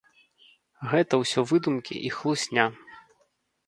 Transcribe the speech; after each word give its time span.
Гэта 0.93 1.13
ўсё 1.21 1.39
выдумкі 1.53 2.01
і 2.11 2.13
хлусня. 2.19 2.71